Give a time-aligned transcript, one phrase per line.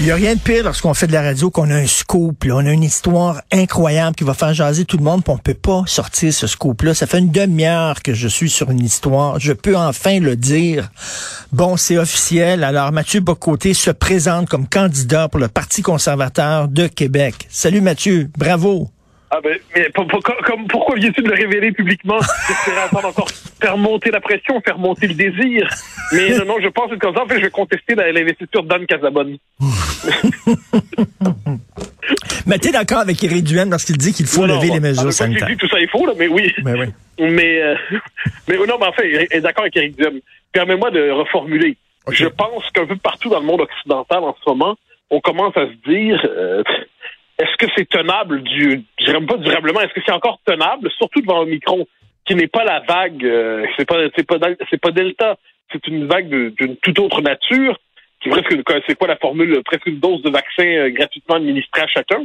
[0.00, 2.44] Il n'y a rien de pire lorsqu'on fait de la radio qu'on a un scoop.
[2.44, 2.54] Là.
[2.56, 5.52] On a une histoire incroyable qui va faire jaser tout le monde, puis on peut
[5.52, 6.94] pas sortir ce scoop-là.
[6.94, 9.38] Ça fait une demi-heure que je suis sur une histoire.
[9.38, 10.90] Je peux enfin le dire.
[11.52, 12.64] Bon, c'est officiel.
[12.64, 17.46] Alors, Mathieu Bocoté se présente comme candidat pour le Parti conservateur de Québec.
[17.50, 18.88] Salut Mathieu, bravo.
[19.32, 22.18] Ah ben, mais pour, pour, comme, pourquoi viens-tu de le révéler publiquement?
[22.48, 23.28] J'espérais attendre encore
[23.60, 25.68] faire monter la pression, faire monter le désir.
[26.12, 28.86] Mais non, non, je pense que comme ça, en fait, je vais contester l'investiture d'Anne
[28.86, 29.36] Casabonne.
[32.46, 34.80] mais t'es d'accord avec Éric Duhaime parce qu'il dit qu'il faut Non, lever non, les
[34.80, 35.46] mesures ah, sanitaires?
[35.46, 36.52] Dit, tout ça est faux, là, mais oui.
[36.64, 36.86] Ben oui.
[37.20, 37.76] Mais, euh,
[38.48, 40.18] mais non, mais en fait, il est d'accord avec Éric Duhaime.
[40.52, 41.76] Permets-moi de reformuler.
[42.10, 44.76] Je pense qu'un peu partout dans le monde occidental en ce moment,
[45.10, 46.64] on commence à se dire euh,
[47.40, 51.20] est-ce que c'est tenable du je dirais pas durablement, est-ce que c'est encore tenable, surtout
[51.20, 51.86] devant Omicron,
[52.26, 54.36] qui n'est pas la vague, euh, c'est pas c'est pas
[54.70, 55.36] c'est pas Delta,
[55.72, 57.78] c'est une vague d'une toute autre nature,
[58.22, 58.54] qui presque
[58.86, 62.22] c'est quoi la formule, presque une dose de vaccin euh, gratuitement administrée à chacun.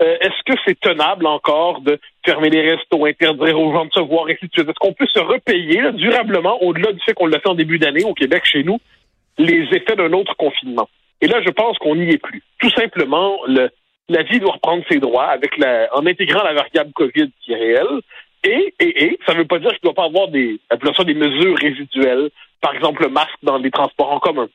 [0.00, 4.00] Euh, est-ce que c'est tenable encore de fermer les restos, interdire aux gens de se
[4.00, 4.38] voir, et?
[4.42, 8.04] Est-ce qu'on peut se repayer durablement, au-delà du fait qu'on l'a fait en début d'année
[8.04, 8.78] au Québec, chez nous,
[9.38, 10.88] les effets d'un autre confinement?
[11.20, 12.42] Et là, je pense qu'on n'y est plus.
[12.58, 13.70] Tout simplement, le,
[14.08, 17.56] la vie doit reprendre ses droits avec la, en intégrant la variable COVID qui est
[17.56, 18.00] réelle.
[18.44, 20.58] Et, et, et, ça ne veut pas dire qu'il ne doit pas avoir des,
[21.04, 22.30] des mesures résiduelles.
[22.60, 24.48] Par exemple, le masque dans les transports en commun.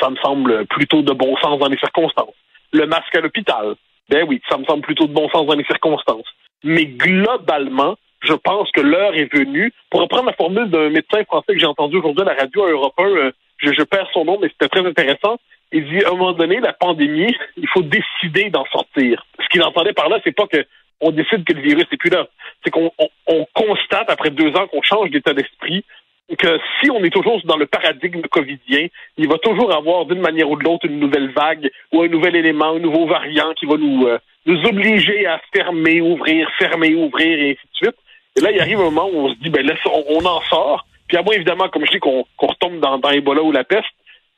[0.00, 2.34] Ça me semble plutôt de bon sens dans les circonstances.
[2.72, 3.74] Le masque à l'hôpital.
[4.08, 6.26] Ben oui, ça me semble plutôt de bon sens dans les circonstances.
[6.64, 9.72] Mais globalement, je pense que l'heure est venue.
[9.90, 12.70] Pour reprendre la formule d'un médecin français que j'ai entendu aujourd'hui à la radio à
[12.70, 13.30] Europe 1,
[13.62, 15.38] je, perds son nom, mais c'était très intéressant.
[15.72, 19.24] Il dit, à un moment donné, la pandémie, il faut décider d'en sortir.
[19.40, 20.64] Ce qu'il entendait par là, c'est pas que
[21.00, 22.26] on décide que le virus n'est plus là.
[22.62, 25.84] C'est qu'on on- on constate, après deux ans, qu'on change d'état d'esprit,
[26.38, 28.86] que si on est toujours dans le paradigme covidien,
[29.18, 32.36] il va toujours avoir d'une manière ou de l'autre une nouvelle vague ou un nouvel
[32.36, 37.38] élément, un nouveau variant qui va nous, euh, nous obliger à fermer, ouvrir, fermer, ouvrir
[37.38, 37.96] et ainsi de suite.
[38.36, 40.86] Et là, il arrive un moment où on se dit, ben on, on en sort.
[41.12, 43.92] Puis à moins, évidemment, comme je dis, qu'on retombe dans, dans Ebola ou la peste,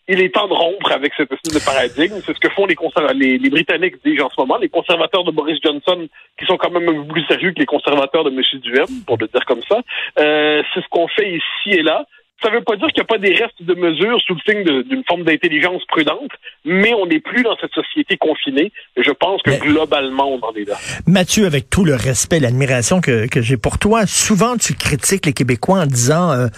[0.09, 2.17] il est temps de rompre avec cette espèce de paradigme.
[2.27, 2.75] C'est ce que font les,
[3.15, 6.73] les, les Britanniques, dis en ce moment, les conservateurs de Boris Johnson, qui sont quand
[6.73, 8.43] même un peu plus sérieux que les conservateurs de M.
[8.61, 9.83] Duhem, pour le dire comme ça.
[10.19, 12.07] Euh, c'est ce qu'on fait ici et là.
[12.43, 14.41] Ça ne veut pas dire qu'il n'y a pas des restes de mesures sous le
[14.47, 16.31] signe d'une forme d'intelligence prudente,
[16.65, 18.71] mais on n'est plus dans cette société confinée.
[18.97, 20.75] Et je pense que Mais- globalement, on en est là.
[21.07, 25.25] Mathieu, avec tout le respect et l'admiration que, que j'ai pour toi, souvent tu critiques
[25.27, 26.49] les Québécois en disant euh,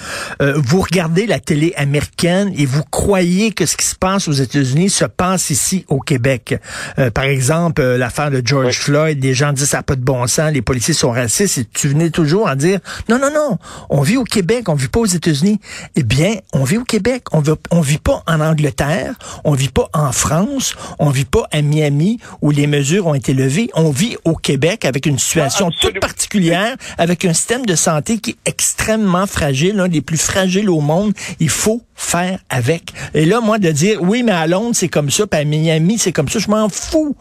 [0.43, 4.33] euh, vous regardez la télé américaine et vous croyez que ce qui se passe aux
[4.33, 6.57] États-Unis se passe ici au Québec.
[6.99, 8.73] Euh, par exemple, euh, l'affaire de George Oui.
[8.73, 11.65] Floyd, les gens disent ça n'a pas de bon sens, les policiers sont racistes et
[11.65, 13.59] tu venais toujours à dire non, non, non,
[13.91, 15.61] on vit au Québec, on vit pas aux États-Unis.
[15.97, 19.69] Eh bien, on vit au Québec, on vit, on vit pas en Angleterre, on vit
[19.69, 23.69] pas en France, on vit pas à Miami où les mesures ont été levées.
[23.75, 28.19] On vit au Québec avec une situation Ah, toute particulière, avec un système de santé
[28.19, 31.13] qui est extrêmement fragile, l'un des plus fragiles au monde.
[31.41, 32.93] Il faut faire avec.
[33.15, 35.99] Et là, moi, de dire, oui, mais à Londres, c'est comme ça, puis à Miami,
[35.99, 37.17] c'est comme ça, je m'en fous.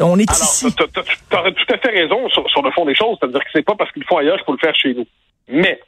[0.00, 0.66] On est ici.
[0.66, 3.64] Alors, tu tout à fait raison sur, sur le fond des choses, c'est-à-dire que c'est
[3.64, 5.06] pas parce qu'il le faut ailleurs qu'il faut le faire chez nous.
[5.48, 5.80] Mais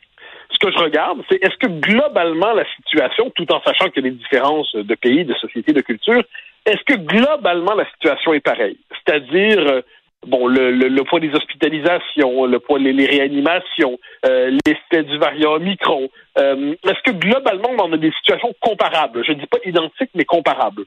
[0.59, 4.09] ce que je regarde, c'est est-ce que globalement la situation, tout en sachant qu'il y
[4.09, 6.23] a des différences de pays, de sociétés, de culture,
[6.67, 8.79] est-ce que globalement la situation est pareille?
[8.91, 9.83] C'est-à-dire, euh,
[10.27, 14.51] bon, le, poids des hospitalisations, le poids des réanimations, euh,
[14.93, 16.09] du variant Omicron,
[16.39, 19.25] euh, est-ce que globalement on a des situations comparables?
[19.25, 20.85] Je ne dis pas identiques, mais comparables.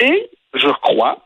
[0.00, 1.18] Et je crois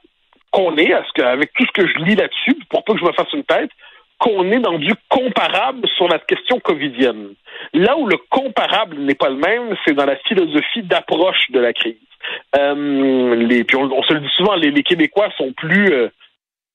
[0.50, 2.98] qu'on est, à ce que, avec tout ce que je lis là-dessus, pour pas que
[2.98, 3.70] je me fasse une tête,
[4.18, 7.34] qu'on est dans du comparable sur la question covidienne.
[7.74, 11.72] Là où le comparable n'est pas le même, c'est dans la philosophie d'approche de la
[11.72, 11.96] crise.
[12.56, 16.08] Euh, les, puis on, se le dit souvent, les, Québécois sont plus euh,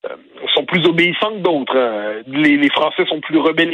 [0.05, 0.15] euh,
[0.53, 1.77] sont plus obéissants que d'autres.
[1.77, 2.23] hein.
[2.27, 3.69] Les, Français sont plus rebelles.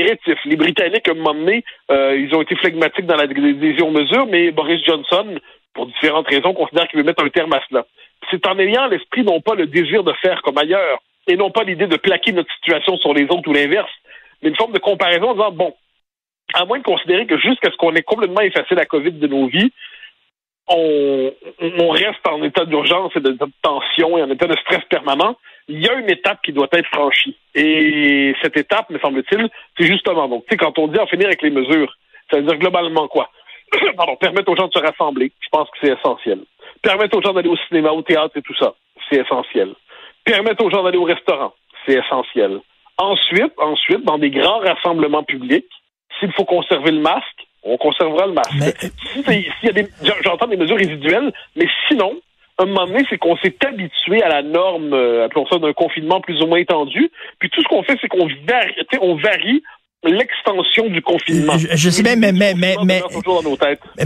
[0.45, 4.27] Les Britanniques, à un moment donné, euh, ils ont été flegmatiques dans la décision mesure,
[4.27, 5.35] mais Boris Johnson,
[5.73, 7.85] pour différentes raisons, considère qu'il veut mettre un terme à cela.
[8.29, 11.63] C'est en ayant l'esprit non pas le désir de faire comme ailleurs, et non pas
[11.63, 13.91] l'idée de plaquer notre situation sur les autres ou l'inverse,
[14.41, 15.73] mais une forme de comparaison en disant, bon,
[16.53, 19.47] à moins de considérer que jusqu'à ce qu'on ait complètement effacé la COVID de nos
[19.47, 19.71] vies,
[20.67, 25.35] on, on reste en état d'urgence et de, tension et en état de stress permanent,
[25.67, 27.35] il y a une étape qui doit être franchie.
[27.55, 31.27] Et cette étape, me semble-t-il, c'est justement, donc, tu sais, quand on dit en finir
[31.27, 31.95] avec les mesures,
[32.29, 33.29] ça veut dire globalement quoi?
[33.97, 36.39] Pardon, permettre aux gens de se rassembler, je pense que c'est essentiel.
[36.81, 38.73] Permettre aux gens d'aller au cinéma, au théâtre et tout ça,
[39.09, 39.73] c'est essentiel.
[40.23, 41.53] Permettre aux gens d'aller au restaurant,
[41.85, 42.59] c'est essentiel.
[42.97, 45.69] Ensuite, ensuite, dans des grands rassemblements publics,
[46.19, 48.51] s'il faut conserver le masque, on conservera le masque.
[48.59, 48.73] Mais-
[49.59, 49.87] Si y a des,
[50.23, 52.13] j'entends des mesures résiduelles, mais sinon,
[52.59, 56.19] un moment donné, c'est qu'on s'est habitué à la norme, euh, appelons ça d'un confinement
[56.19, 57.09] plus ou moins étendu.
[57.39, 58.27] Puis tout ce qu'on fait, c'est qu'on
[59.01, 59.63] on varie
[60.05, 61.57] l'extension du confinement.
[61.57, 63.01] Je- je sais bien, mais- mais- mais- mais-.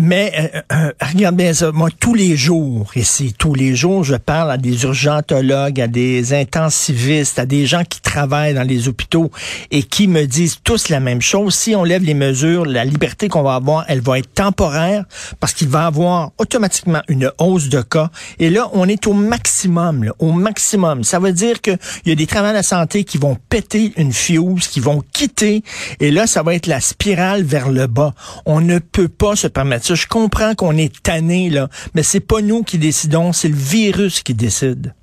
[0.02, 1.72] Mais euh, euh, regarde bien ça.
[1.72, 6.34] Moi, tous les jours ici, tous les jours, je parle à des urgentologues, à des
[6.34, 9.30] intensivistes, à des gens qui travaillent dans les hôpitaux
[9.70, 11.54] et qui me disent tous la même chose.
[11.54, 15.06] Si on lève les mesures, la liberté qu'on va avoir, elle va être temporaire
[15.40, 18.10] parce qu'il va avoir automatiquement une hausse de cas.
[18.40, 21.04] Et là, on est au maximum, là, au maximum.
[21.04, 24.12] Ça veut dire qu'il y a des travailleurs de la santé qui vont péter une
[24.12, 25.62] fuse, qui vont quitter
[26.00, 28.14] et là, ça va être la spirale vers le bas.
[28.46, 29.96] On ne peut pas se permettre ça.
[29.96, 34.22] Je comprends qu'on est tanné, là, mais c'est pas nous qui décidons, c'est le virus
[34.22, 34.94] qui décide.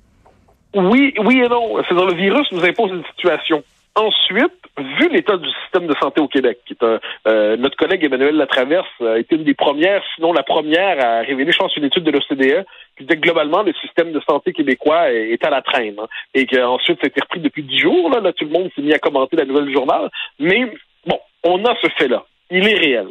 [0.75, 1.75] Oui, oui et non.
[1.83, 3.63] C'est-à-dire le virus nous impose une situation.
[3.95, 8.05] Ensuite, vu l'état du système de santé au Québec, qui est un, euh, notre collègue
[8.05, 11.83] Emmanuel Latraverse a été une des premières, sinon la première à révéler, je pense, une
[11.83, 12.65] étude de l'OCDE
[12.97, 15.99] qui disait que globalement, le système de santé québécois est, à la traîne.
[15.99, 18.09] hein, et qu'ensuite, ça a été repris depuis dix jours.
[18.09, 20.09] Là, là, tout le monde s'est mis à commenter la nouvelle journal.
[20.39, 20.71] Mais
[21.05, 22.23] bon, on a ce fait-là.
[22.49, 23.07] Il est réel.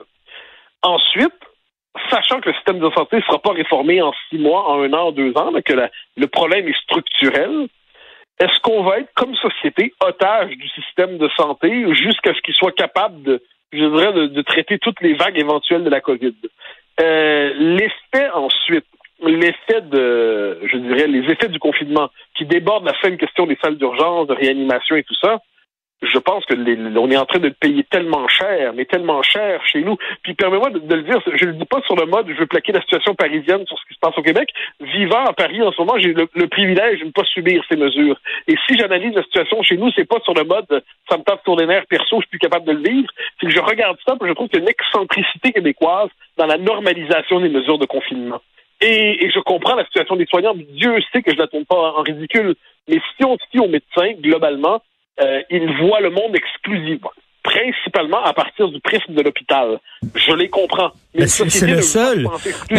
[0.82, 1.34] Ensuite,
[2.08, 4.92] sachant que le système de santé ne sera pas réformé en six mois, en un
[4.94, 5.74] an, en deux ans, là, que
[6.16, 7.68] le problème est structurel,
[8.40, 12.72] est-ce qu'on va être, comme société, otage du système de santé jusqu'à ce qu'il soit
[12.72, 16.34] capable de, je dirais, de, traiter toutes les vagues éventuelles de la COVID?
[17.00, 18.86] Euh, l'effet ensuite,
[19.22, 23.76] l'effet de, je dirais, les effets du confinement qui débordent la seule question des salles
[23.76, 25.40] d'urgence, de réanimation et tout ça,
[26.02, 29.60] je pense que les- on est en train de payer tellement cher, mais tellement cher
[29.66, 29.96] chez nous.
[30.22, 32.72] Puis permets-moi de, le dire, je le dis pas sur le mode, je veux plaquer
[32.72, 34.48] la situation parisienne sur ce qui se passe au Québec.
[34.80, 38.18] Vivant à Paris en ce moment, j'ai le, privilège de ne pas subir ces mesures.
[38.48, 41.42] Et si j'analyse la situation chez nous, c'est pas sur le mode, ça me tape
[41.44, 43.10] sur les nerfs perso, je suis plus capable de le vivre.
[43.38, 46.08] C'est que je regarde ça, puis je trouve qu'il y a une excentricité québécoise
[46.38, 48.40] dans la normalisation des mesures de confinement.
[48.80, 50.54] Et, et je comprends la situation des soignants.
[50.56, 52.54] Dieu sait que je la tourne pas en ridicule.
[52.88, 54.80] Mais si on se fie aux médecins, globalement,
[55.20, 57.12] euh, ils voient le monde exclusivement,
[57.42, 59.78] principalement à partir du prisme de l'hôpital.
[60.14, 60.92] Je les comprends.
[61.50, 62.26] C'est le seul.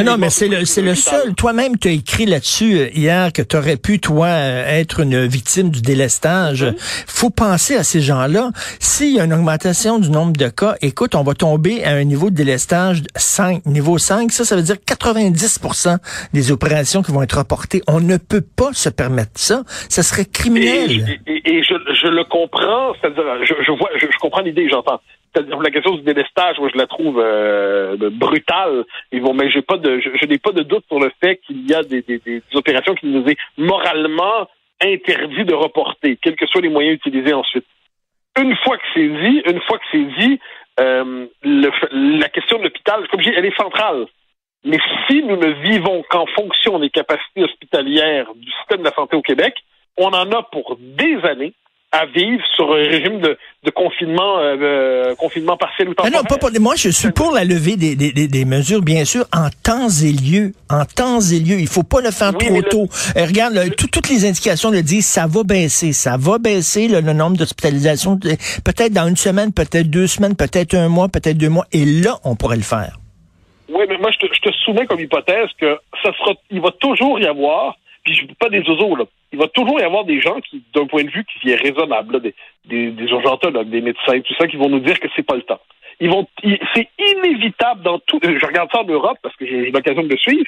[0.04, 1.34] Non, mais c'est le, c'est le seul.
[1.36, 5.26] Toi-même, tu as écrit là-dessus euh, hier que tu aurais pu, toi, euh, être une
[5.26, 6.66] victime du délestage.
[7.08, 8.52] faut penser à ces gens-là.
[8.80, 12.04] S'il y a une augmentation du nombre de cas, écoute, on va tomber à un
[12.06, 14.32] niveau de délestage de 5, niveau 5.
[14.32, 15.98] Ça, ça veut dire 90%
[16.34, 17.82] des opérations qui vont être reportées.
[17.88, 19.64] On ne peut pas se permettre ça.
[19.90, 21.20] Ça serait criminel.
[21.28, 24.70] Et, et- et je, je le comprends, c'est-à-dire, je, je vois, je, je comprends l'idée,
[24.70, 25.02] j'entends.
[25.34, 28.84] C'est-à-dire la question du délestage, moi je la trouve euh, brutale.
[29.12, 31.38] Ils vont, mais j'ai pas de, je, je n'ai pas de doute sur le fait
[31.46, 34.48] qu'il y a des, des, des opérations qui nous est moralement
[34.84, 37.66] interdit de reporter, quels que soient les moyens utilisés ensuite.
[38.40, 40.40] Une fois que c'est dit, une fois que c'est dit,
[40.80, 44.08] euh, le- la question de l'hôpital, comme je dis, elle est centrale.
[44.64, 49.16] Mais si nous ne vivons qu'en fonction des capacités hospitalières du système de la santé
[49.16, 49.56] au Québec,
[49.98, 51.54] on en a pour des années
[51.94, 56.18] à vivre sur un régime de, de confinement, euh, euh, confinement partiel ou temporaire.
[56.22, 59.04] non, pas pour, moi, je suis pour la levée des, des, des, des mesures, bien
[59.04, 60.54] sûr, en temps et lieu.
[60.70, 61.60] En temps et lieu.
[61.60, 62.88] Il faut pas le faire Oui, trop le- tôt.
[63.18, 65.92] Euh, regarde, là, tout- toutes les indications le disent, ça va baisser.
[65.92, 68.18] Ça va baisser le, le nombre d'hospitalisations.
[68.64, 71.66] Peut-être dans une semaine, peut-être deux semaines, peut-être un mois, peut-être deux mois.
[71.74, 72.98] Et là, on pourrait le faire.
[73.68, 76.72] Oui, mais moi, je te, je te soumets comme hypothèse que ça sera, il va
[76.80, 80.06] toujours y avoir, puis je dis pas des oiseaux, là, il va toujours y avoir
[80.06, 83.82] des gens qui, d'un point de vue qui est raisonnable, des, des, des urgentologues, des
[83.82, 85.62] médecins, tout ça, qui vont nous dire que c'est pas le temps.
[86.00, 86.28] Ils vont,
[86.74, 90.18] c'est inévitable dans tout, je regarde ça en Europe parce que j'ai l'occasion de le
[90.18, 90.48] suivre.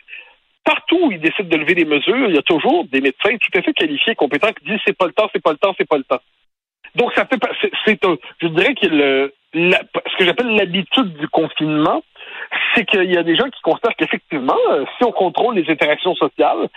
[0.64, 3.60] Partout où ils décident de lever des mesures, il y a toujours des médecins tout
[3.60, 5.88] à fait qualifiés, compétents, qui disent c'est pas le temps, c'est pas le temps, c'est
[5.88, 6.22] pas le temps.
[6.96, 7.40] Donc, ça fait,
[7.86, 12.04] c'est, un, je dirais que le, ce que j'appelle l'habitude du confinement,
[12.74, 16.16] c'est qu'il y a des gens qui considèrent qu'effectivement, euh, si on contrôle les interactions
[16.16, 16.70] sociales,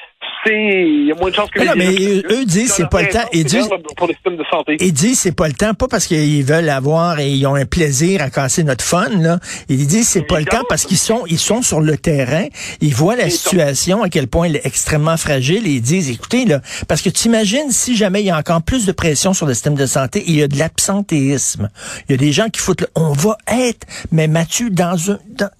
[0.52, 1.94] il y a moins de chances que Mais non, mais
[2.30, 3.28] eux- disent c'est pas le temps.
[3.32, 4.76] Ils disent- pour le système de santé.
[4.80, 7.64] Ils disent c'est pas le temps, pas parce qu'ils veulent avoir et ils ont un
[7.66, 9.38] plaisir à casser notre fun, là.
[9.68, 12.44] Ils disent c'est pas le temps parce qu'ils sont, ils sont sur le terrain,
[12.80, 16.44] ils voient la situation, à quel point elle est extrêmement fragile et ils disent, écoutez,
[16.44, 19.46] là, parce que tu imagines si jamais il y a encore plus de pression sur
[19.46, 21.68] le système de santé, il y a de l'absentéisme.
[22.08, 25.18] Il y a des gens qui foutent, le- on va être, mais Mathieu, dans un,
[25.36, 25.50] dans-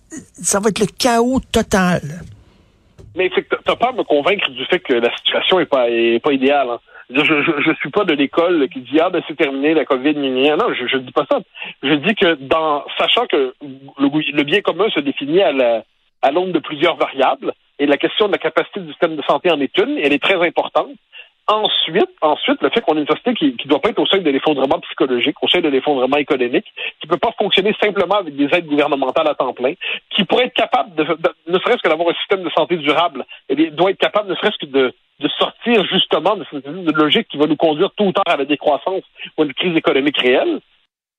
[0.42, 2.22] ça va être le chaos total.
[3.16, 5.88] Mais c'est que t'as pas à me convaincre du fait que la situation est pas,
[5.90, 6.68] est pas idéale.
[6.70, 6.78] hein.
[7.08, 10.14] Je, je, je suis pas de l'école qui dit ah ben c'est terminé la COVID
[10.14, 10.56] gna.
[10.56, 11.38] non je, je dis pas ça
[11.82, 15.84] je dis que dans sachant que le, le bien commun se définit à la
[16.22, 19.52] à l'aune de plusieurs variables et la question de la capacité du système de santé
[19.52, 20.88] en est une elle est très importante
[21.48, 24.22] Ensuite, ensuite, le fait qu'on ait une société qui ne doit pas être au seuil
[24.22, 26.66] de l'effondrement psychologique, au seuil de l'effondrement économique,
[27.00, 29.74] qui ne peut pas fonctionner simplement avec des aides gouvernementales à temps plein,
[30.10, 33.54] qui pourrait être capable, de, ne serait-ce que d'avoir un système de santé durable, et
[33.58, 34.92] eh doit être capable, ne serait-ce que de,
[35.38, 39.02] sortir justement de cette logique qui va nous conduire tout ou tard à la décroissance
[39.36, 40.60] ou à une crise économique réelle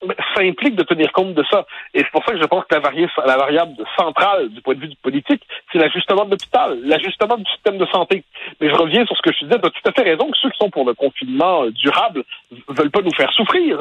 [0.02, 1.66] ça implique de tenir compte de ça.
[1.94, 2.82] Et c'est pour ça que je pense que la,
[3.26, 7.46] la variable centrale du point de vue du politique, c'est l'ajustement de l'hôpital, l'ajustement du
[7.46, 8.24] système de santé.
[8.62, 10.38] Mais je reviens sur ce que je disais, tu as tout à fait raison que
[10.38, 12.24] ceux qui sont pour le confinement euh, durable
[12.68, 13.80] veulent pas nous faire souffrir.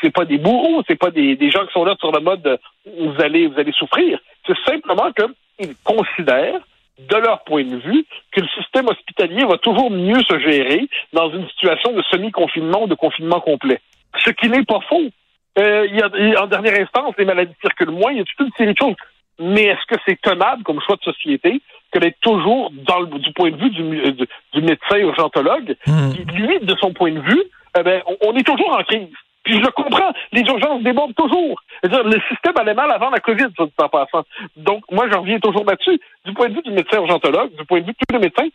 [0.00, 2.46] C'est pas des bourreaux, c'est pas des, des, gens qui sont là sur le mode
[2.46, 2.56] euh,
[2.98, 4.18] vous allez vous allez souffrir.
[4.46, 6.60] C'est simplement qu'ils considèrent
[6.98, 11.30] de leur point de vue, que le système hospitalier va toujours mieux se gérer dans
[11.30, 13.80] une situation de semi-confinement ou de confinement complet.
[14.24, 15.10] Ce qui n'est pas faux.
[15.58, 18.46] Euh, il y a, en dernière instance, les maladies circulent moins, il y a toute
[18.46, 18.96] une série de choses.
[19.38, 21.60] Mais est-ce que c'est tenable comme choix de société
[21.92, 24.12] que d'être toujours, dans le, du point de vue du, euh,
[24.52, 26.12] du, médecin urgentologue, hmm.
[26.12, 27.42] qui, lui, de son point de vue,
[27.78, 29.08] eh ben, on, est toujours en crise.
[29.44, 31.60] Puis je le comprends, les urgences débordent toujours.
[31.84, 34.24] -dire, le système allait mal avant la COVID, ça, en passant.
[34.56, 36.00] Donc, moi, j'en reviens toujours là-dessus.
[36.24, 38.48] Du point de vue du médecin urgentologue, du point de vue de tous les médecins,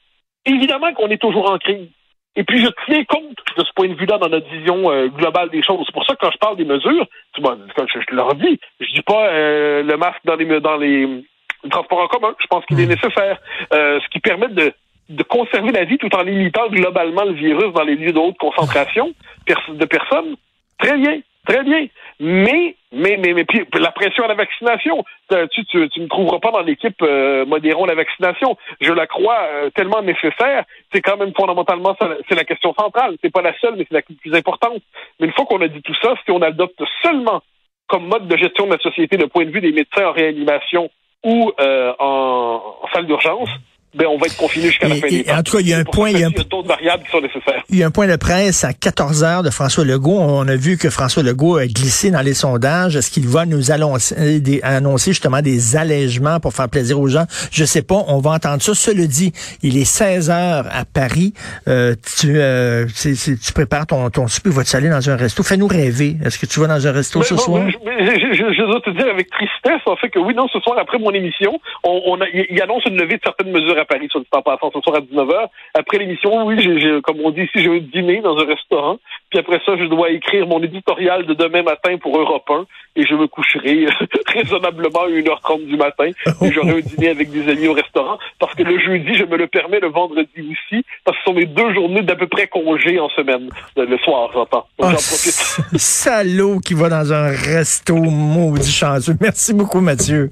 [0.45, 1.89] évidemment qu'on est toujours en crise.
[2.38, 5.50] Et puis, je tiens compte de ce point de vue-là dans notre vision euh, globale
[5.50, 5.84] des choses.
[5.88, 7.08] C'est pour ça que quand je parle des mesures,
[7.39, 11.24] bon, je, je, leur dis, je dis pas euh, le masque dans les, dans les,
[11.72, 12.36] transports en commun.
[12.39, 12.89] Je pense qu'il est hmm.
[12.89, 13.39] nécessaire.
[13.74, 14.72] Euh, ce qui permet de,
[15.10, 18.38] de conserver la vie tout en limitant globalement le virus dans les lieux de haute
[18.38, 19.12] concentration
[19.48, 20.36] de personnes.
[20.77, 21.20] Très bien.
[21.47, 21.87] Très bien.
[22.19, 26.39] Mais, mais, mais, mais puis, la pression à la vaccination, tu, tu, tu ne trouveras
[26.39, 28.57] pas dans l'équipe euh, modérons la vaccination.
[28.81, 30.65] Je la crois euh, tellement nécessaire.
[30.91, 31.95] C'est quand même fondamentalement
[32.27, 33.15] c'est la question centrale.
[33.21, 34.81] C'est pas la seule, mais c'est la plus importante.
[35.19, 37.41] Mais une fois qu'on a dit tout ça, si on adopte seulement
[37.87, 40.89] comme mode de gestion de la société le point de vue des médecins en réanimation
[41.23, 42.61] ou euh, en
[42.93, 43.49] salle d'urgence,
[43.97, 45.79] ben, on va être confiné jusqu'à la fin des En tout cas, il y a
[45.79, 47.63] un point, il y a un variables qui sont nécessaires.
[47.69, 50.19] Il y a un point de presse à 14 heures de François Legault.
[50.19, 52.95] On a vu que François Legault a glissé dans les sondages.
[52.95, 57.25] Est-ce qu'il va nous annoncer, des, annoncer justement des allègements pour faire plaisir aux gens?
[57.51, 58.03] Je sais pas.
[58.07, 58.73] On va entendre ça.
[58.75, 61.33] Cela dit, il est 16 heures à Paris.
[61.67, 64.49] Euh, tu, euh, tu prépares ton, ton souper.
[64.49, 65.43] Vas-tu aller dans un resto?
[65.43, 66.17] Fais-nous rêver.
[66.23, 67.63] Est-ce que tu vas dans un resto ce soir?
[67.67, 70.99] je, je, dois te dire avec tristesse, en fait, que oui, non, ce soir, après
[70.99, 74.41] mon émission, on, on il annonce une levée de certaines mesures Paris, sur le temps
[74.41, 75.48] passant, ce soir à 19h.
[75.74, 76.58] Après l'émission, oui,
[77.03, 78.98] comme on dit ici, j'ai un dîner dans un restaurant.
[79.29, 82.65] Puis après ça, je dois écrire mon éditorial de demain matin pour Europe 1
[82.96, 83.88] et je me coucherai
[84.27, 86.10] raisonnablement à 1h30 du matin
[86.41, 89.38] et j'aurai un dîner avec des amis au restaurant parce que le jeudi, je me
[89.38, 92.48] le permets le vendredi aussi parce que ce sont mes deux journées d'à peu près
[92.48, 93.50] congé en semaine.
[93.75, 94.67] Le soir, j'entends.
[94.77, 95.58] Profite.
[95.75, 99.15] Salaud qui va dans un resto maudit chanceux.
[99.22, 100.29] Merci beaucoup, Mathieu.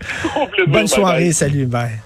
[0.68, 1.32] Bonne soirée.
[1.32, 1.66] Salut.
[1.66, 2.00] Bye.